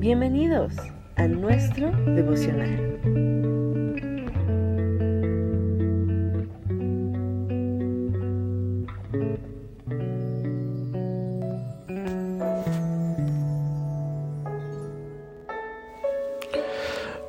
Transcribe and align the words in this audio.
Bienvenidos 0.00 0.72
a 1.16 1.26
nuestro 1.26 1.90
devocional. 2.06 2.98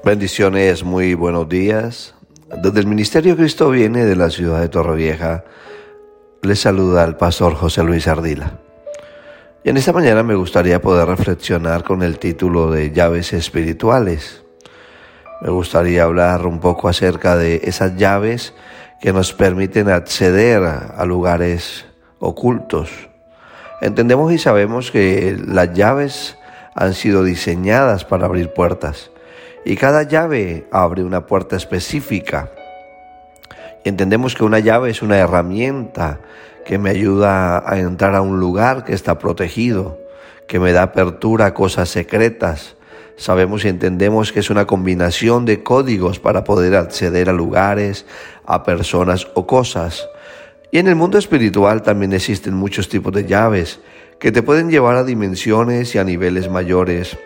Bendiciones, 0.06 0.86
muy 0.86 1.14
buenos 1.14 1.50
días. 1.50 2.16
Desde 2.64 2.80
el 2.80 2.88
Ministerio 2.88 3.36
Cristo 3.36 3.70
viene 3.70 4.06
de 4.06 4.16
la 4.16 4.30
ciudad 4.30 4.62
de 4.62 4.70
Torrevieja, 4.70 5.44
les 6.42 6.62
saluda 6.62 7.04
el 7.04 7.18
pastor 7.18 7.54
José 7.56 7.84
Luis 7.84 8.08
Ardila. 8.08 8.61
Y 9.64 9.70
en 9.70 9.78
esta 9.78 9.94
mañana 9.94 10.24
me 10.24 10.34
gustaría 10.34 10.82
poder 10.82 11.08
reflexionar 11.08 11.84
con 11.84 12.02
el 12.02 12.18
título 12.18 12.72
de 12.72 12.92
llaves 12.92 13.32
espirituales. 13.32 14.44
Me 15.40 15.52
gustaría 15.52 16.04
hablar 16.04 16.48
un 16.48 16.60
poco 16.60 16.90
acerca 16.90 17.36
de 17.36 17.62
esas 17.64 17.96
llaves 17.96 18.56
que 19.00 19.14
nos 19.14 19.34
permiten 19.34 19.90
acceder 19.90 20.64
a 20.64 21.06
lugares 21.06 21.86
ocultos. 22.20 22.90
Entendemos 23.82 24.32
y 24.34 24.40
sabemos 24.40 24.90
que 24.90 25.38
las 25.48 25.74
llaves 25.74 26.38
han 26.74 26.96
sido 26.96 27.24
diseñadas 27.24 28.04
para 28.04 28.26
abrir 28.26 28.54
puertas 28.54 29.12
y 29.64 29.76
cada 29.76 30.04
llave 30.04 30.68
abre 30.72 31.04
una 31.04 31.28
puerta 31.28 31.56
específica. 31.56 32.50
Entendemos 33.90 34.36
que 34.36 34.44
una 34.44 34.60
llave 34.60 34.92
es 34.92 35.02
una 35.02 35.18
herramienta 35.18 36.20
que 36.66 36.78
me 36.78 36.90
ayuda 36.90 37.64
a 37.66 37.80
entrar 37.80 38.16
a 38.16 38.22
un 38.22 38.40
lugar 38.40 38.84
que 38.84 38.94
está 38.94 39.18
protegido, 39.18 40.00
que 40.48 40.60
me 40.60 40.72
da 40.72 40.84
apertura 40.84 41.48
a 41.48 41.54
cosas 41.54 41.90
secretas. 41.90 42.76
Sabemos 43.18 43.66
y 43.66 43.68
entendemos 43.68 44.32
que 44.32 44.40
es 44.40 44.50
una 44.50 44.66
combinación 44.66 45.46
de 45.46 45.64
códigos 45.64 46.20
para 46.20 46.44
poder 46.44 46.76
acceder 46.76 47.30
a 47.30 47.34
lugares, 47.34 48.06
a 48.46 48.64
personas 48.64 49.28
o 49.34 49.48
cosas. 49.48 50.08
Y 50.72 50.80
en 50.80 50.88
el 50.88 50.96
mundo 50.96 51.18
espiritual 51.18 51.82
también 51.82 52.14
existen 52.14 52.54
muchos 52.54 52.90
tipos 52.90 53.14
de 53.14 53.26
llaves 53.26 53.80
que 54.20 54.32
te 54.32 54.44
pueden 54.44 54.70
llevar 54.70 54.96
a 54.96 55.04
dimensiones 55.04 55.96
y 55.96 55.98
a 55.98 56.04
niveles 56.04 56.50
mayores 56.50 57.18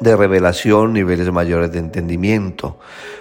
de 0.00 0.16
revelación, 0.16 0.92
niveles 0.92 1.32
mayores 1.32 1.72
de 1.72 1.78
entendimiento. 1.78 2.78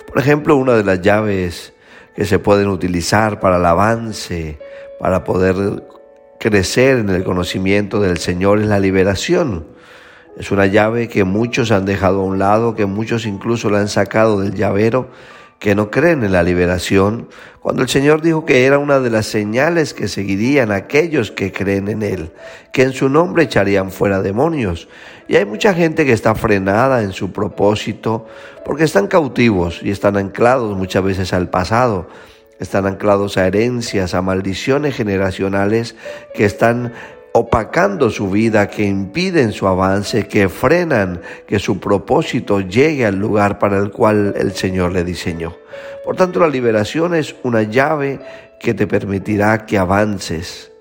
Por 0.08 0.20
ejemplo, 0.20 0.58
una 0.58 0.74
de 0.74 0.84
las 0.84 1.02
llaves 1.02 1.74
que 2.16 2.26
se 2.26 2.40
pueden 2.40 2.68
utilizar 2.68 3.40
para 3.40 3.58
el 3.58 3.66
avance, 3.66 4.58
para 5.00 5.24
poder 5.24 5.84
crecer 6.40 7.00
en 7.00 7.10
el 7.10 7.24
conocimiento 7.24 8.00
del 8.00 8.18
Señor 8.18 8.60
es 8.60 8.68
la 8.68 8.80
liberación. 8.80 9.68
Es 10.38 10.52
una 10.52 10.66
llave 10.66 11.08
que 11.08 11.24
muchos 11.24 11.72
han 11.72 11.86
dejado 11.86 12.22
a 12.22 12.26
un 12.26 12.40
lado, 12.40 12.76
que 12.76 12.86
muchos 12.86 13.26
incluso 13.26 13.70
la 13.70 13.80
han 13.80 13.88
sacado 13.88 14.42
del 14.42 14.54
llavero 14.54 15.10
que 15.60 15.76
no 15.76 15.90
creen 15.90 16.24
en 16.24 16.32
la 16.32 16.44
liberación, 16.44 17.30
cuando 17.60 17.82
el 17.82 17.90
Señor 17.90 18.22
dijo 18.22 18.46
que 18.46 18.66
era 18.66 18.78
una 18.78 19.00
de 19.00 19.10
las 19.10 19.26
señales 19.26 19.94
que 19.94 20.08
seguirían 20.08 20.72
aquellos 20.72 21.32
que 21.32 21.52
creen 21.52 21.88
en 21.88 22.04
Él, 22.04 22.32
que 22.72 22.84
en 22.84 22.94
su 22.94 23.10
nombre 23.10 23.44
echarían 23.44 23.92
fuera 23.92 24.22
demonios. 24.22 24.88
Y 25.28 25.38
hay 25.38 25.46
mucha 25.46 25.74
gente 25.74 26.06
que 26.06 26.14
está 26.14 26.36
frenada 26.36 27.02
en 27.02 27.14
su 27.14 27.32
propósito 27.32 28.28
porque 28.64 28.84
están 28.84 29.08
cautivos 29.08 29.82
y 29.82 29.90
están 29.90 30.18
anclados 30.18 30.78
muchas 30.78 31.04
veces 31.04 31.34
al 31.34 31.50
pasado 31.50 32.08
están 32.60 32.86
anclados 32.86 33.38
a 33.38 33.48
herencias, 33.48 34.14
a 34.14 34.22
maldiciones 34.22 34.96
generacionales 34.96 35.96
que 36.34 36.46
están 36.46 36.94
opacando 37.38 38.10
su 38.10 38.32
vida, 38.32 38.70
que 38.70 38.86
impiden 38.86 39.52
su 39.52 39.68
avance, 39.68 40.26
que 40.26 40.48
frenan 40.48 41.20
que 41.46 41.60
su 41.60 41.82
propósito 41.82 42.62
llegue 42.62 43.06
al 43.06 43.18
lugar 43.18 43.60
para 43.60 43.78
el 43.78 43.92
cual 43.92 44.34
el 44.38 44.54
Señor 44.54 44.94
le 44.94 45.04
diseñó. 45.04 45.54
Por 46.06 46.16
tanto, 46.16 46.40
la 46.40 46.48
liberación 46.48 47.14
es 47.14 47.36
una 47.44 47.64
llave 47.64 48.22
que 48.58 48.74
te 48.74 48.88
permitirá 48.88 49.66
que 49.66 49.78
avances. 49.78 50.72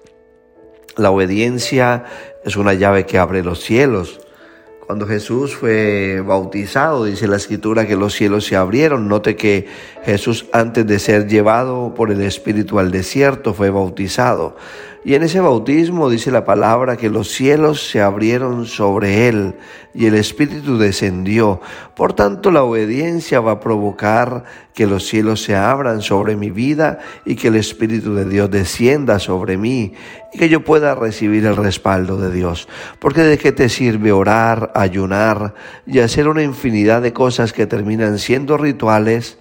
La 0.96 1.10
obediencia 1.10 2.04
es 2.44 2.56
una 2.56 2.72
llave 2.72 3.04
que 3.04 3.18
abre 3.18 3.42
los 3.42 3.58
cielos. 3.58 4.20
Cuando 4.86 5.08
Jesús 5.08 5.56
fue 5.56 6.22
bautizado, 6.24 7.06
dice 7.06 7.26
la 7.26 7.36
escritura 7.36 7.84
que 7.84 7.96
los 7.96 8.14
cielos 8.14 8.46
se 8.46 8.54
abrieron. 8.54 9.08
Note 9.08 9.34
que 9.34 9.66
Jesús 10.04 10.46
antes 10.52 10.86
de 10.86 11.00
ser 11.00 11.26
llevado 11.26 11.94
por 11.94 12.12
el 12.12 12.20
Espíritu 12.22 12.78
al 12.78 12.92
desierto 12.92 13.54
fue 13.54 13.70
bautizado. 13.70 14.56
Y 15.06 15.14
en 15.14 15.22
ese 15.22 15.38
bautismo 15.38 16.08
dice 16.08 16.30
la 16.30 16.46
palabra 16.46 16.96
que 16.96 17.10
los 17.10 17.30
cielos 17.30 17.90
se 17.90 18.00
abrieron 18.00 18.64
sobre 18.64 19.28
él 19.28 19.54
y 19.92 20.06
el 20.06 20.14
Espíritu 20.14 20.78
descendió. 20.78 21.60
Por 21.94 22.14
tanto, 22.14 22.50
la 22.50 22.62
obediencia 22.62 23.40
va 23.40 23.52
a 23.52 23.60
provocar 23.60 24.44
que 24.72 24.86
los 24.86 25.06
cielos 25.06 25.42
se 25.42 25.56
abran 25.56 26.00
sobre 26.00 26.36
mi 26.36 26.50
vida 26.50 27.00
y 27.26 27.36
que 27.36 27.48
el 27.48 27.56
Espíritu 27.56 28.14
de 28.14 28.24
Dios 28.24 28.50
descienda 28.50 29.18
sobre 29.18 29.58
mí 29.58 29.92
y 30.32 30.38
que 30.38 30.48
yo 30.48 30.64
pueda 30.64 30.94
recibir 30.94 31.44
el 31.44 31.56
respaldo 31.56 32.16
de 32.16 32.32
Dios. 32.32 32.66
Porque 32.98 33.20
de 33.20 33.36
qué 33.36 33.52
te 33.52 33.68
sirve 33.68 34.10
orar, 34.10 34.72
ayunar 34.74 35.52
y 35.86 35.98
hacer 35.98 36.28
una 36.28 36.42
infinidad 36.42 37.02
de 37.02 37.12
cosas 37.12 37.52
que 37.52 37.66
terminan 37.66 38.18
siendo 38.18 38.56
rituales 38.56 39.36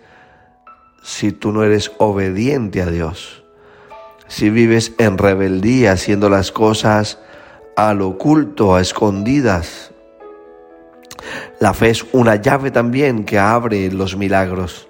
si 1.03 1.31
tú 1.31 1.53
no 1.53 1.63
eres 1.63 1.93
obediente 1.99 2.81
a 2.81 2.87
Dios 2.87 3.42
si 4.27 4.49
vives 4.49 4.93
en 4.97 5.17
rebeldía 5.17 5.93
haciendo 5.93 6.29
las 6.29 6.51
cosas 6.51 7.19
al 7.75 8.01
oculto, 8.01 8.75
a 8.75 8.81
escondidas. 8.81 9.91
La 11.59 11.73
fe 11.73 11.89
es 11.89 12.05
una 12.11 12.35
llave 12.35 12.71
también 12.71 13.23
que 13.23 13.39
abre 13.39 13.91
los 13.91 14.17
milagros. 14.17 14.87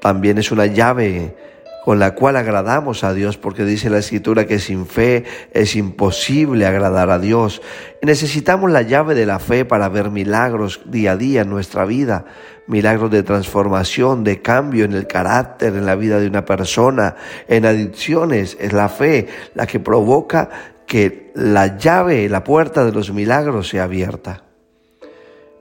También 0.00 0.38
es 0.38 0.50
una 0.50 0.66
llave 0.66 1.36
con 1.86 2.00
la 2.00 2.16
cual 2.16 2.34
agradamos 2.34 3.04
a 3.04 3.14
Dios, 3.14 3.36
porque 3.36 3.64
dice 3.64 3.90
la 3.90 3.98
escritura 3.98 4.44
que 4.44 4.58
sin 4.58 4.86
fe 4.86 5.22
es 5.52 5.76
imposible 5.76 6.66
agradar 6.66 7.10
a 7.10 7.20
Dios. 7.20 7.62
necesitamos 8.02 8.72
la 8.72 8.82
llave 8.82 9.14
de 9.14 9.24
la 9.24 9.38
fe 9.38 9.64
para 9.64 9.88
ver 9.88 10.10
milagros 10.10 10.80
día 10.86 11.12
a 11.12 11.16
día 11.16 11.42
en 11.42 11.48
nuestra 11.48 11.84
vida, 11.84 12.24
milagros 12.66 13.12
de 13.12 13.22
transformación, 13.22 14.24
de 14.24 14.42
cambio 14.42 14.84
en 14.84 14.94
el 14.94 15.06
carácter, 15.06 15.76
en 15.76 15.86
la 15.86 15.94
vida 15.94 16.18
de 16.18 16.26
una 16.26 16.44
persona, 16.44 17.14
en 17.46 17.64
adicciones. 17.64 18.56
Es 18.58 18.72
la 18.72 18.88
fe 18.88 19.28
la 19.54 19.68
que 19.68 19.78
provoca 19.78 20.50
que 20.88 21.30
la 21.36 21.78
llave, 21.78 22.28
la 22.28 22.42
puerta 22.42 22.84
de 22.84 22.90
los 22.90 23.12
milagros 23.12 23.68
sea 23.68 23.84
abierta. 23.84 24.45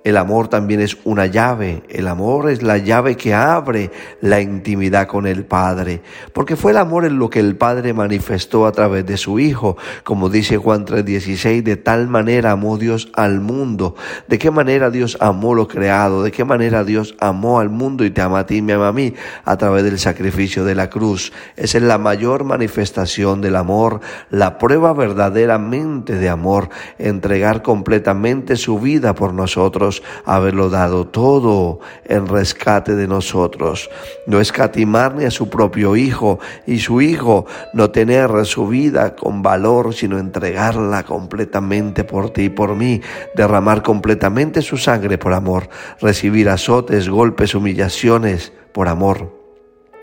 El 0.05 0.17
amor 0.17 0.49
también 0.49 0.81
es 0.81 0.99
una 1.03 1.25
llave. 1.25 1.81
El 1.89 2.07
amor 2.07 2.51
es 2.51 2.61
la 2.61 2.77
llave 2.77 3.17
que 3.17 3.33
abre 3.33 3.89
la 4.21 4.39
intimidad 4.39 5.07
con 5.07 5.25
el 5.25 5.45
Padre. 5.45 6.03
Porque 6.31 6.55
fue 6.55 6.73
el 6.73 6.77
amor 6.77 7.05
en 7.05 7.17
lo 7.17 7.31
que 7.31 7.39
el 7.39 7.55
Padre 7.55 7.91
manifestó 7.91 8.67
a 8.67 8.71
través 8.71 9.07
de 9.07 9.17
su 9.17 9.39
Hijo. 9.39 9.77
Como 10.03 10.29
dice 10.29 10.57
Juan 10.57 10.85
3:16, 10.85 11.63
de 11.63 11.75
tal 11.75 12.07
manera 12.07 12.51
amó 12.51 12.77
Dios 12.77 13.09
al 13.15 13.41
mundo. 13.41 13.95
¿De 14.27 14.37
qué 14.37 14.51
manera 14.51 14.91
Dios 14.91 15.17
amó 15.21 15.55
lo 15.55 15.67
creado? 15.67 16.21
¿De 16.21 16.31
qué 16.31 16.45
manera 16.45 16.83
Dios 16.83 17.15
amó 17.19 17.59
al 17.59 17.71
mundo 17.71 18.05
y 18.05 18.11
te 18.11 18.21
ama 18.21 18.37
a 18.37 18.45
ti 18.45 18.57
y 18.57 18.61
me 18.61 18.73
ama 18.73 18.89
a 18.89 18.93
mí? 18.93 19.15
A 19.43 19.57
través 19.57 19.83
del 19.85 19.97
sacrificio 19.97 20.63
de 20.65 20.75
la 20.75 20.87
cruz. 20.87 21.33
Esa 21.55 21.79
es 21.79 21.83
la 21.83 21.97
mayor 21.97 22.43
manifestación 22.43 23.41
del 23.41 23.55
amor, 23.55 24.01
la 24.29 24.59
prueba 24.59 24.93
verdaderamente 24.93 26.13
de 26.13 26.29
amor. 26.29 26.69
Entregar 26.99 27.63
completamente 27.63 28.55
su 28.55 28.79
vida 28.79 29.15
por 29.15 29.33
nosotros 29.33 29.94
haberlo 30.25 30.69
dado 30.69 31.07
todo 31.07 31.79
en 32.05 32.27
rescate 32.27 32.95
de 32.95 33.07
nosotros. 33.07 33.89
No 34.27 34.39
escatimar 34.39 35.15
ni 35.15 35.25
a 35.25 35.31
su 35.31 35.49
propio 35.49 35.95
Hijo 35.95 36.39
y 36.65 36.79
su 36.79 37.01
Hijo 37.01 37.45
no 37.73 37.91
tener 37.91 38.45
su 38.45 38.67
vida 38.67 39.15
con 39.15 39.41
valor, 39.41 39.93
sino 39.93 40.19
entregarla 40.19 41.03
completamente 41.03 42.03
por 42.03 42.31
ti 42.31 42.43
y 42.43 42.49
por 42.49 42.75
mí, 42.75 43.01
derramar 43.35 43.83
completamente 43.83 44.61
su 44.61 44.77
sangre 44.77 45.17
por 45.17 45.33
amor, 45.33 45.69
recibir 45.99 46.49
azotes, 46.49 47.09
golpes, 47.09 47.55
humillaciones 47.55 48.53
por 48.71 48.87
amor. 48.87 49.45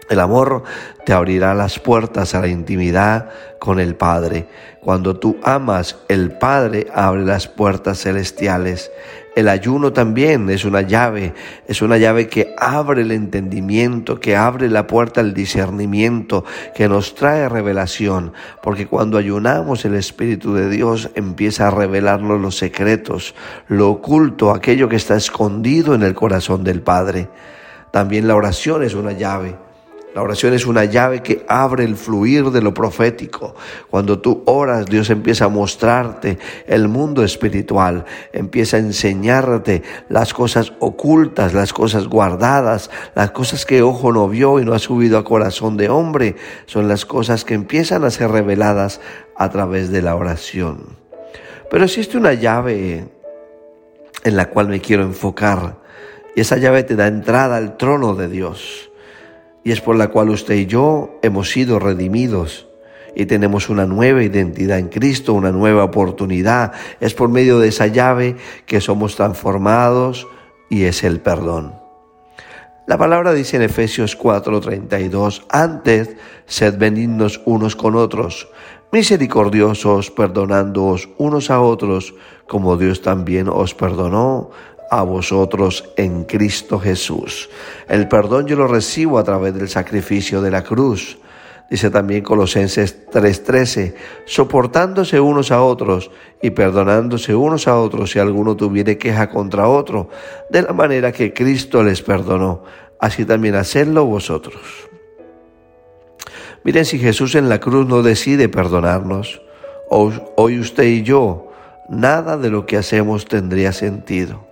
El 0.08 0.20
amor 0.20 0.64
te 1.06 1.12
abrirá 1.12 1.54
las 1.54 1.78
puertas 1.78 2.34
a 2.34 2.40
la 2.40 2.48
intimidad 2.48 3.30
con 3.58 3.80
el 3.80 3.94
Padre. 3.94 4.46
Cuando 4.80 5.18
tú 5.18 5.38
amas, 5.42 5.96
el 6.08 6.32
Padre 6.32 6.88
abre 6.92 7.24
las 7.24 7.48
puertas 7.48 8.02
celestiales. 8.02 8.90
El 9.34 9.48
ayuno 9.48 9.94
también 9.94 10.50
es 10.50 10.66
una 10.66 10.82
llave, 10.82 11.32
es 11.66 11.80
una 11.80 11.96
llave 11.96 12.28
que 12.28 12.54
abre 12.58 13.00
el 13.00 13.12
entendimiento, 13.12 14.20
que 14.20 14.36
abre 14.36 14.68
la 14.68 14.86
puerta 14.86 15.22
al 15.22 15.32
discernimiento, 15.32 16.44
que 16.74 16.86
nos 16.86 17.14
trae 17.14 17.48
revelación, 17.48 18.34
porque 18.62 18.86
cuando 18.86 19.16
ayunamos 19.16 19.86
el 19.86 19.94
Espíritu 19.94 20.52
de 20.52 20.68
Dios 20.68 21.08
empieza 21.14 21.68
a 21.68 21.70
revelarnos 21.70 22.42
los 22.42 22.58
secretos, 22.58 23.34
lo 23.68 23.88
oculto, 23.88 24.50
aquello 24.50 24.90
que 24.90 24.96
está 24.96 25.16
escondido 25.16 25.94
en 25.94 26.02
el 26.02 26.12
corazón 26.12 26.62
del 26.62 26.82
Padre. 26.82 27.30
También 27.90 28.28
la 28.28 28.36
oración 28.36 28.82
es 28.82 28.94
una 28.94 29.12
llave. 29.12 29.56
La 30.14 30.20
oración 30.20 30.52
es 30.52 30.66
una 30.66 30.84
llave 30.84 31.22
que 31.22 31.44
abre 31.48 31.84
el 31.84 31.96
fluir 31.96 32.50
de 32.50 32.60
lo 32.60 32.74
profético. 32.74 33.54
Cuando 33.88 34.18
tú 34.18 34.42
oras, 34.44 34.84
Dios 34.84 35.08
empieza 35.08 35.46
a 35.46 35.48
mostrarte 35.48 36.38
el 36.66 36.88
mundo 36.88 37.24
espiritual, 37.24 38.04
empieza 38.32 38.76
a 38.76 38.80
enseñarte 38.80 39.82
las 40.10 40.34
cosas 40.34 40.74
ocultas, 40.80 41.54
las 41.54 41.72
cosas 41.72 42.08
guardadas, 42.08 42.90
las 43.14 43.30
cosas 43.30 43.64
que 43.64 43.80
ojo 43.80 44.12
no 44.12 44.28
vio 44.28 44.60
y 44.60 44.66
no 44.66 44.74
ha 44.74 44.78
subido 44.78 45.16
a 45.16 45.24
corazón 45.24 45.78
de 45.78 45.88
hombre. 45.88 46.36
Son 46.66 46.88
las 46.88 47.06
cosas 47.06 47.46
que 47.46 47.54
empiezan 47.54 48.04
a 48.04 48.10
ser 48.10 48.30
reveladas 48.30 49.00
a 49.34 49.48
través 49.48 49.90
de 49.90 50.02
la 50.02 50.14
oración. 50.14 50.98
Pero 51.70 51.84
existe 51.84 52.18
una 52.18 52.34
llave 52.34 53.08
en 54.24 54.36
la 54.36 54.50
cual 54.50 54.68
me 54.68 54.82
quiero 54.82 55.04
enfocar 55.04 55.80
y 56.36 56.42
esa 56.42 56.58
llave 56.58 56.82
te 56.82 56.96
da 56.96 57.06
entrada 57.06 57.56
al 57.56 57.78
trono 57.78 58.14
de 58.14 58.28
Dios 58.28 58.91
y 59.64 59.72
es 59.72 59.80
por 59.80 59.96
la 59.96 60.08
cual 60.08 60.30
usted 60.30 60.54
y 60.54 60.66
yo 60.66 61.18
hemos 61.22 61.50
sido 61.50 61.78
redimidos 61.78 62.66
y 63.14 63.26
tenemos 63.26 63.68
una 63.68 63.86
nueva 63.86 64.22
identidad 64.22 64.78
en 64.78 64.88
Cristo, 64.88 65.34
una 65.34 65.52
nueva 65.52 65.84
oportunidad. 65.84 66.72
Es 67.00 67.14
por 67.14 67.28
medio 67.28 67.58
de 67.58 67.68
esa 67.68 67.86
llave 67.86 68.36
que 68.66 68.80
somos 68.80 69.16
transformados 69.16 70.26
y 70.70 70.84
es 70.84 71.04
el 71.04 71.20
perdón. 71.20 71.74
La 72.86 72.98
palabra 72.98 73.32
dice 73.32 73.56
en 73.56 73.62
Efesios 73.62 74.18
4:32, 74.18 75.44
antes 75.50 76.16
sed 76.46 76.78
benignos 76.78 77.40
unos 77.44 77.76
con 77.76 77.94
otros, 77.94 78.48
misericordiosos, 78.90 80.10
perdonándoos 80.10 81.08
unos 81.16 81.50
a 81.50 81.60
otros, 81.60 82.14
como 82.48 82.76
Dios 82.76 83.00
también 83.00 83.48
os 83.48 83.74
perdonó 83.74 84.50
a 84.92 85.04
vosotros 85.04 85.88
en 85.96 86.24
Cristo 86.24 86.78
Jesús. 86.78 87.48
El 87.88 88.08
perdón 88.08 88.46
yo 88.46 88.56
lo 88.56 88.66
recibo 88.66 89.18
a 89.18 89.24
través 89.24 89.54
del 89.54 89.70
sacrificio 89.70 90.42
de 90.42 90.50
la 90.50 90.62
cruz. 90.62 91.16
Dice 91.70 91.88
también 91.88 92.22
Colosenses 92.22 93.08
3:13, 93.10 93.94
soportándose 94.26 95.18
unos 95.18 95.50
a 95.50 95.62
otros 95.62 96.10
y 96.42 96.50
perdonándose 96.50 97.34
unos 97.34 97.68
a 97.68 97.78
otros 97.78 98.10
si 98.10 98.18
alguno 98.18 98.54
tuviere 98.54 98.98
queja 98.98 99.30
contra 99.30 99.66
otro, 99.66 100.10
de 100.50 100.60
la 100.60 100.74
manera 100.74 101.10
que 101.10 101.32
Cristo 101.32 101.82
les 101.82 102.02
perdonó, 102.02 102.64
así 103.00 103.24
también 103.24 103.54
hacedlo 103.54 104.04
vosotros. 104.04 104.60
Miren 106.64 106.84
si 106.84 106.98
Jesús 106.98 107.34
en 107.34 107.48
la 107.48 107.60
cruz 107.60 107.86
no 107.86 108.02
decide 108.02 108.50
perdonarnos, 108.50 109.40
hoy 109.88 110.60
usted 110.60 110.84
y 110.84 111.02
yo, 111.02 111.50
nada 111.88 112.36
de 112.36 112.50
lo 112.50 112.66
que 112.66 112.76
hacemos 112.76 113.24
tendría 113.24 113.72
sentido. 113.72 114.51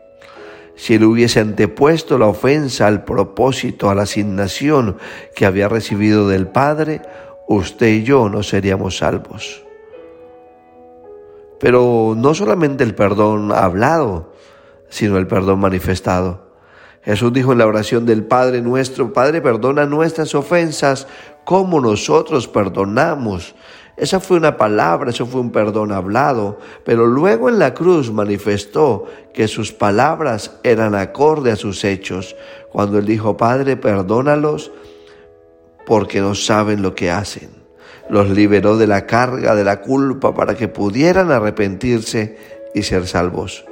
Si 0.76 0.94
él 0.94 1.04
hubiese 1.04 1.40
antepuesto 1.40 2.18
la 2.18 2.26
ofensa 2.26 2.86
al 2.86 3.04
propósito, 3.04 3.90
a 3.90 3.94
la 3.94 4.02
asignación 4.02 4.96
que 5.34 5.46
había 5.46 5.68
recibido 5.68 6.28
del 6.28 6.46
Padre, 6.46 7.02
usted 7.48 7.88
y 7.88 8.02
yo 8.02 8.28
no 8.28 8.42
seríamos 8.42 8.98
salvos. 8.98 9.64
Pero 11.58 12.14
no 12.16 12.34
solamente 12.34 12.84
el 12.84 12.94
perdón 12.94 13.52
hablado, 13.52 14.32
sino 14.88 15.18
el 15.18 15.26
perdón 15.26 15.60
manifestado. 15.60 16.50
Jesús 17.02 17.32
dijo 17.32 17.52
en 17.52 17.58
la 17.58 17.66
oración 17.66 18.04
del 18.06 18.24
Padre 18.24 18.60
nuestro, 18.60 19.12
Padre, 19.12 19.40
perdona 19.40 19.86
nuestras 19.86 20.34
ofensas 20.34 21.06
como 21.44 21.80
nosotros 21.80 22.46
perdonamos 22.48 23.54
esa 24.00 24.18
fue 24.18 24.38
una 24.38 24.56
palabra, 24.56 25.10
eso 25.10 25.26
fue 25.26 25.42
un 25.42 25.52
perdón 25.52 25.92
hablado, 25.92 26.58
pero 26.84 27.06
luego 27.06 27.50
en 27.50 27.58
la 27.58 27.74
cruz 27.74 28.10
manifestó 28.10 29.04
que 29.34 29.46
sus 29.46 29.72
palabras 29.72 30.52
eran 30.62 30.94
acorde 30.94 31.52
a 31.52 31.56
sus 31.56 31.84
hechos, 31.84 32.34
cuando 32.72 32.98
él 32.98 33.04
dijo, 33.04 33.36
Padre, 33.36 33.76
perdónalos 33.76 34.72
porque 35.84 36.20
no 36.20 36.34
saben 36.34 36.80
lo 36.80 36.94
que 36.94 37.10
hacen. 37.10 37.50
Los 38.08 38.30
liberó 38.30 38.78
de 38.78 38.86
la 38.86 39.04
carga, 39.04 39.54
de 39.54 39.64
la 39.64 39.82
culpa, 39.82 40.34
para 40.34 40.54
que 40.54 40.66
pudieran 40.66 41.30
arrepentirse 41.30 42.38
y 42.74 42.84
ser 42.84 43.06
salvos. 43.06 43.66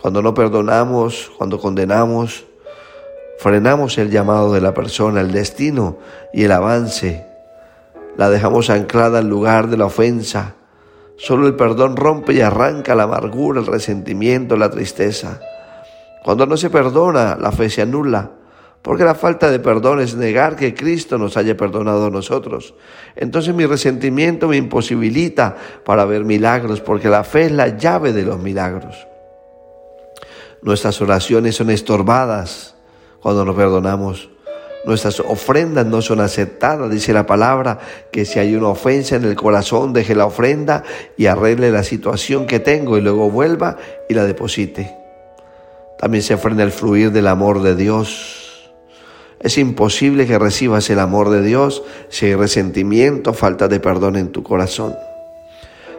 Cuando 0.00 0.22
no 0.22 0.34
perdonamos, 0.34 1.30
cuando 1.38 1.60
condenamos, 1.60 2.46
frenamos 3.38 3.96
el 3.98 4.10
llamado 4.10 4.52
de 4.52 4.60
la 4.60 4.74
persona, 4.74 5.20
el 5.20 5.30
destino 5.30 5.98
y 6.32 6.42
el 6.42 6.50
avance 6.50 7.31
la 8.16 8.30
dejamos 8.30 8.70
anclada 8.70 9.18
al 9.18 9.28
lugar 9.28 9.68
de 9.68 9.76
la 9.76 9.86
ofensa. 9.86 10.54
Solo 11.16 11.46
el 11.46 11.54
perdón 11.54 11.96
rompe 11.96 12.32
y 12.34 12.40
arranca 12.40 12.94
la 12.94 13.04
amargura, 13.04 13.60
el 13.60 13.66
resentimiento, 13.66 14.56
la 14.56 14.70
tristeza. 14.70 15.40
Cuando 16.24 16.46
no 16.46 16.56
se 16.56 16.70
perdona, 16.70 17.36
la 17.36 17.52
fe 17.52 17.68
se 17.68 17.82
anula, 17.82 18.30
porque 18.80 19.04
la 19.04 19.14
falta 19.14 19.50
de 19.50 19.58
perdón 19.58 20.00
es 20.00 20.14
negar 20.14 20.56
que 20.56 20.74
Cristo 20.74 21.18
nos 21.18 21.36
haya 21.36 21.56
perdonado 21.56 22.06
a 22.06 22.10
nosotros. 22.10 22.74
Entonces 23.16 23.54
mi 23.54 23.66
resentimiento 23.66 24.48
me 24.48 24.56
imposibilita 24.56 25.56
para 25.84 26.04
ver 26.04 26.24
milagros, 26.24 26.80
porque 26.80 27.08
la 27.08 27.24
fe 27.24 27.46
es 27.46 27.52
la 27.52 27.76
llave 27.76 28.12
de 28.12 28.22
los 28.22 28.38
milagros. 28.38 29.06
Nuestras 30.62 31.00
oraciones 31.00 31.56
son 31.56 31.70
estorbadas 31.70 32.76
cuando 33.20 33.44
nos 33.44 33.56
perdonamos. 33.56 34.30
Nuestras 34.84 35.20
ofrendas 35.20 35.86
no 35.86 36.02
son 36.02 36.20
aceptadas, 36.20 36.90
dice 36.90 37.12
la 37.12 37.24
palabra, 37.24 37.78
que 38.10 38.24
si 38.24 38.40
hay 38.40 38.54
una 38.56 38.68
ofensa 38.68 39.14
en 39.14 39.24
el 39.24 39.36
corazón, 39.36 39.92
deje 39.92 40.14
la 40.16 40.26
ofrenda 40.26 40.82
y 41.16 41.26
arregle 41.26 41.70
la 41.70 41.84
situación 41.84 42.46
que 42.46 42.58
tengo 42.58 42.98
y 42.98 43.00
luego 43.00 43.30
vuelva 43.30 43.76
y 44.08 44.14
la 44.14 44.24
deposite. 44.24 44.96
También 45.98 46.22
se 46.24 46.36
frena 46.36 46.64
el 46.64 46.72
fluir 46.72 47.12
del 47.12 47.28
amor 47.28 47.62
de 47.62 47.76
Dios. 47.76 48.72
Es 49.38 49.56
imposible 49.56 50.26
que 50.26 50.38
recibas 50.38 50.90
el 50.90 50.98
amor 50.98 51.30
de 51.30 51.42
Dios 51.42 51.84
si 52.08 52.26
hay 52.26 52.34
resentimiento, 52.34 53.34
falta 53.34 53.68
de 53.68 53.78
perdón 53.78 54.16
en 54.16 54.32
tu 54.32 54.42
corazón. 54.42 54.94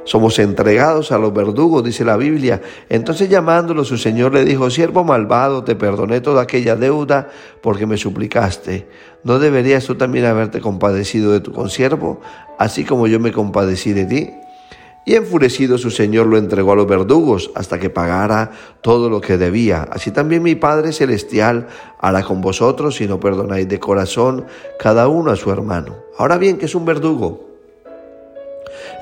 Somos 0.06 0.38
entregados 0.40 1.12
a 1.12 1.18
los 1.18 1.34
verdugos, 1.34 1.84
dice 1.84 2.04
la 2.04 2.18
Biblia. 2.18 2.62
Entonces 2.90 3.30
llamándolo 3.30 3.86
su 3.86 3.98
Señor 3.98 4.34
le 4.34 4.44
dijo, 4.44 4.70
siervo 4.70 5.04
malvado, 5.04 5.64
te 5.64 5.76
perdoné 5.76 6.20
toda 6.22 6.44
aquella 6.44 6.76
deuda 6.76 7.30
porque 7.62 7.86
me 7.86 7.98
suplicaste. 7.98 8.88
¿No 9.24 9.40
deberías 9.40 9.86
tú 9.86 9.96
también 9.96 10.26
haberte 10.26 10.60
compadecido 10.60 11.32
de 11.32 11.40
tu 11.40 11.54
consiervo, 11.54 12.20
así 12.60 12.84
como 12.84 13.08
yo 13.08 13.20
me 13.20 13.32
compadecí 13.32 13.94
de 13.94 14.06
ti? 14.06 14.30
Y 15.06 15.16
enfurecido 15.16 15.78
su 15.78 15.92
Señor 15.92 16.28
lo 16.28 16.38
entregó 16.38 16.74
a 16.74 16.76
los 16.76 16.88
verdugos 16.88 17.52
hasta 17.56 17.78
que 17.78 17.90
pagara 17.90 18.52
todo 18.82 19.10
lo 19.10 19.20
que 19.20 19.38
debía. 19.38 19.88
Así 19.92 20.12
también 20.12 20.44
mi 20.44 20.56
Padre 20.56 20.94
Celestial 20.94 21.68
hará 22.00 22.24
con 22.24 22.42
vosotros 22.42 22.96
si 22.96 23.08
no 23.08 23.20
perdonáis 23.20 23.68
de 23.68 23.80
corazón 23.80 24.46
cada 24.80 25.10
uno 25.10 25.32
a 25.32 25.36
su 25.36 25.52
hermano. 25.52 25.98
Ahora 26.18 26.38
bien, 26.38 26.58
¿qué 26.58 26.66
es 26.66 26.76
un 26.76 26.86
verdugo? 26.86 27.53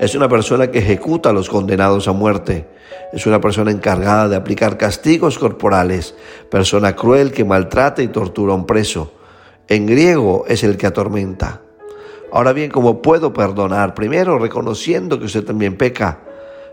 Es 0.02 0.16
una 0.16 0.28
persona 0.28 0.68
que 0.68 0.80
ejecuta 0.80 1.30
a 1.30 1.32
los 1.32 1.48
condenados 1.48 2.08
a 2.08 2.12
muerte. 2.12 2.66
Es 3.12 3.24
una 3.24 3.40
persona 3.40 3.70
encargada 3.70 4.28
de 4.28 4.34
aplicar 4.34 4.76
castigos 4.76 5.38
corporales. 5.38 6.16
Persona 6.50 6.96
cruel 6.96 7.30
que 7.30 7.44
maltrata 7.44 8.02
y 8.02 8.08
tortura 8.08 8.52
a 8.52 8.56
un 8.56 8.66
preso. 8.66 9.12
En 9.68 9.86
griego 9.86 10.44
es 10.48 10.64
el 10.64 10.76
que 10.76 10.88
atormenta. 10.88 11.60
Ahora 12.32 12.52
bien, 12.52 12.72
¿cómo 12.72 13.00
puedo 13.00 13.32
perdonar? 13.32 13.94
Primero, 13.94 14.40
reconociendo 14.40 15.20
que 15.20 15.26
usted 15.26 15.44
también 15.44 15.76
peca. 15.76 16.18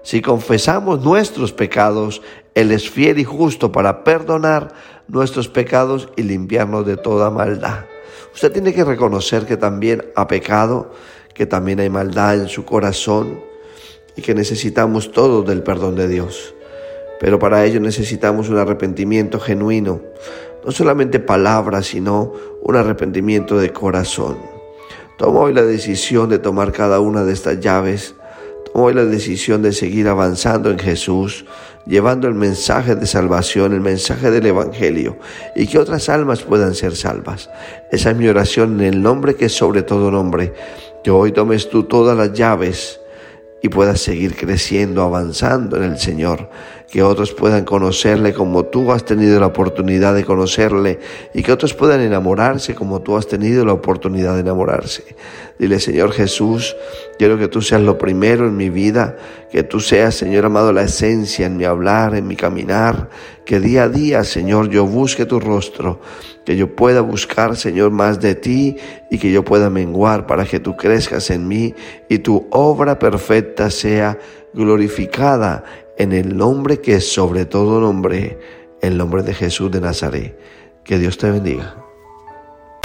Si 0.01 0.23
confesamos 0.23 1.01
nuestros 1.01 1.53
pecados, 1.53 2.23
Él 2.55 2.71
es 2.71 2.89
fiel 2.89 3.19
y 3.19 3.25
justo 3.25 3.71
para 3.71 4.03
perdonar 4.03 4.69
nuestros 5.07 5.49
pecados 5.49 6.09
y 6.15 6.23
limpiarnos 6.23 6.83
de 6.83 6.97
toda 6.97 7.29
maldad. 7.29 7.85
Usted 8.33 8.51
tiene 8.51 8.73
que 8.73 8.83
reconocer 8.83 9.45
que 9.45 9.55
también 9.55 10.03
ha 10.15 10.27
pecado 10.27 10.93
que 11.39 11.45
también 11.45 11.79
hay 11.79 11.89
maldad 11.89 12.35
en 12.35 12.49
su 12.49 12.65
corazón 12.65 13.39
y 14.17 14.21
que 14.21 14.35
necesitamos 14.35 15.13
todos 15.13 15.47
del 15.47 15.63
perdón 15.63 15.95
de 15.95 16.09
Dios. 16.09 16.53
Pero 17.21 17.39
para 17.39 17.63
ello 17.63 17.79
necesitamos 17.79 18.49
un 18.49 18.57
arrepentimiento 18.57 19.39
genuino, 19.39 20.01
no 20.65 20.71
solamente 20.73 21.21
palabras, 21.21 21.85
sino 21.85 22.33
un 22.61 22.75
arrepentimiento 22.75 23.57
de 23.57 23.71
corazón. 23.71 24.37
Tomo 25.17 25.39
hoy 25.39 25.53
la 25.53 25.61
decisión 25.61 26.27
de 26.27 26.39
tomar 26.39 26.73
cada 26.73 26.99
una 26.99 27.23
de 27.23 27.31
estas 27.31 27.61
llaves. 27.61 28.15
Tomo 28.65 28.87
hoy 28.87 28.93
la 28.93 29.05
decisión 29.05 29.61
de 29.61 29.71
seguir 29.71 30.09
avanzando 30.09 30.69
en 30.69 30.77
Jesús, 30.77 31.45
llevando 31.85 32.27
el 32.27 32.33
mensaje 32.33 32.95
de 32.95 33.05
salvación, 33.05 33.71
el 33.71 33.79
mensaje 33.79 34.29
del 34.29 34.45
Evangelio, 34.45 35.17
y 35.55 35.67
que 35.67 35.79
otras 35.79 36.09
almas 36.09 36.41
puedan 36.41 36.75
ser 36.75 36.97
salvas. 36.97 37.49
Esa 37.93 38.11
es 38.11 38.17
mi 38.17 38.27
oración 38.27 38.81
en 38.81 38.93
el 38.93 39.01
nombre 39.01 39.35
que 39.35 39.45
es 39.45 39.53
sobre 39.53 39.83
todo 39.83 40.11
nombre 40.11 40.53
que 41.03 41.11
hoy 41.11 41.31
tomes 41.31 41.69
tú 41.69 41.83
todas 41.83 42.17
las 42.17 42.33
llaves 42.33 42.99
y 43.61 43.69
puedas 43.69 43.99
seguir 44.01 44.35
creciendo, 44.35 45.03
avanzando 45.03 45.77
en 45.77 45.83
el 45.83 45.99
Señor, 45.99 46.49
que 46.89 47.03
otros 47.03 47.33
puedan 47.33 47.65
conocerle 47.65 48.33
como 48.33 48.65
tú 48.65 48.91
has 48.91 49.05
tenido 49.05 49.39
la 49.39 49.47
oportunidad 49.47 50.15
de 50.15 50.23
conocerle 50.23 50.99
y 51.33 51.43
que 51.43 51.51
otros 51.51 51.73
puedan 51.73 52.01
enamorarse 52.01 52.73
como 52.73 53.01
tú 53.01 53.15
has 53.15 53.27
tenido 53.27 53.65
la 53.65 53.73
oportunidad 53.73 54.33
de 54.35 54.41
enamorarse. 54.41 55.03
Dile, 55.59 55.79
Señor 55.79 56.13
Jesús, 56.13 56.75
quiero 57.17 57.37
que 57.37 57.47
tú 57.47 57.61
seas 57.61 57.81
lo 57.81 57.97
primero 57.97 58.47
en 58.47 58.55
mi 58.55 58.69
vida, 58.69 59.17
que 59.51 59.61
tú 59.63 59.79
seas, 59.81 60.15
Señor 60.15 60.45
amado, 60.45 60.71
la 60.71 60.83
esencia 60.83 61.45
en 61.45 61.57
mi 61.57 61.65
hablar, 61.65 62.15
en 62.15 62.27
mi 62.27 62.35
caminar, 62.35 63.09
que 63.45 63.59
día 63.59 63.83
a 63.83 63.89
día, 63.89 64.23
Señor, 64.23 64.69
yo 64.69 64.85
busque 64.85 65.25
tu 65.25 65.39
rostro, 65.39 65.99
que 66.45 66.55
yo 66.55 66.75
pueda 66.75 67.01
buscar, 67.01 67.55
Señor, 67.57 67.91
más 67.91 68.19
de 68.19 68.35
ti 68.35 68.77
y 69.11 69.17
que 69.17 69.31
yo 69.31 69.43
pueda 69.43 69.69
menguar 69.69 70.27
para 70.27 70.45
que 70.45 70.59
tú 70.59 70.77
crezcas 70.77 71.29
en 71.29 71.47
mí 71.47 71.75
y 72.07 72.19
tu 72.19 72.47
obra 72.51 72.97
sea 73.69 74.17
glorificada 74.53 75.63
en 75.97 76.13
el 76.13 76.37
nombre 76.37 76.79
que 76.79 76.95
es 76.95 77.11
sobre 77.11 77.45
todo 77.45 77.79
nombre, 77.79 78.39
el 78.81 78.97
nombre 78.97 79.23
de 79.23 79.33
Jesús 79.33 79.71
de 79.71 79.81
Nazaret. 79.81 80.37
Que 80.83 80.97
Dios 80.97 81.17
te 81.17 81.29
bendiga. 81.29 81.88